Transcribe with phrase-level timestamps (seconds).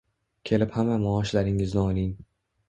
[0.49, 2.11] Kelib hamma maoshlaringizni oling.